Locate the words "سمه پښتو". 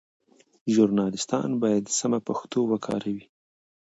1.99-2.59